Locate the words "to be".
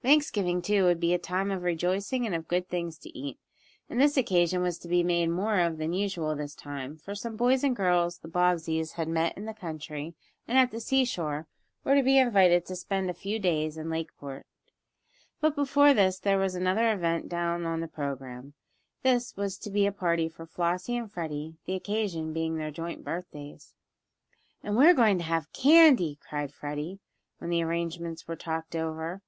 4.78-5.02, 11.96-12.16, 19.58-19.84